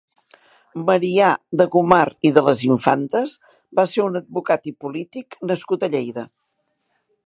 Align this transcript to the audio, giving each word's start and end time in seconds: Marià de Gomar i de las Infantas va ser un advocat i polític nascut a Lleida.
Marià 0.87 1.27
de 1.61 1.67
Gomar 1.75 1.99
i 2.31 2.33
de 2.39 2.45
las 2.49 2.65
Infantas 2.69 3.37
va 3.81 3.89
ser 3.95 4.09
un 4.09 4.21
advocat 4.23 4.69
i 4.73 4.77
polític 4.85 5.43
nascut 5.53 5.83
a 5.91 5.97
Lleida. 5.97 6.31